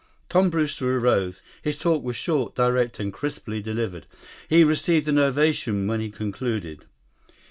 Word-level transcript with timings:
Tom 0.29 0.49
Brewster 0.49 0.97
arose. 0.97 1.43
His 1.61 1.77
talk 1.77 2.01
was 2.01 2.15
short, 2.15 2.55
direct, 2.55 2.99
and 2.99 3.13
crisply 3.13 3.61
delivered. 3.61 4.07
He 4.49 4.63
received 4.63 5.07
an 5.07 5.19
ovation 5.19 5.85
when 5.85 5.99
he 5.99 6.09
concluded. 6.09 6.85